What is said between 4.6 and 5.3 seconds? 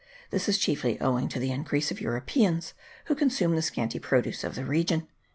region.